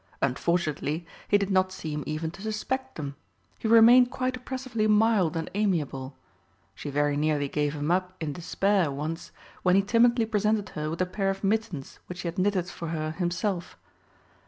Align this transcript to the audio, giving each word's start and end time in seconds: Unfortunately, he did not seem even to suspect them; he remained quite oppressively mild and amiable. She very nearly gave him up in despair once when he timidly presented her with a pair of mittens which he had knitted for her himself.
Unfortunately, 0.23 1.05
he 1.27 1.37
did 1.37 1.51
not 1.51 1.71
seem 1.71 2.01
even 2.07 2.31
to 2.31 2.41
suspect 2.41 2.95
them; 2.95 3.15
he 3.59 3.67
remained 3.67 4.09
quite 4.09 4.35
oppressively 4.35 4.87
mild 4.87 5.37
and 5.37 5.47
amiable. 5.53 6.17
She 6.73 6.89
very 6.89 7.15
nearly 7.15 7.47
gave 7.47 7.75
him 7.75 7.91
up 7.91 8.15
in 8.19 8.33
despair 8.33 8.89
once 8.89 9.29
when 9.61 9.75
he 9.75 9.83
timidly 9.83 10.25
presented 10.25 10.69
her 10.69 10.89
with 10.89 11.01
a 11.01 11.05
pair 11.05 11.29
of 11.29 11.43
mittens 11.43 11.99
which 12.07 12.21
he 12.21 12.27
had 12.27 12.39
knitted 12.39 12.67
for 12.67 12.87
her 12.87 13.11
himself. 13.11 13.77